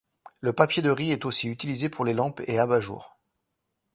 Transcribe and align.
Le 0.39 0.51
papier 0.51 0.81
de 0.81 0.89
riz 0.89 1.11
est 1.11 1.25
aussi 1.25 1.47
utilisé 1.47 1.87
pour 1.87 2.05
les 2.05 2.15
lampes 2.15 2.41
et 2.47 2.57
abat-jour. 2.57 3.19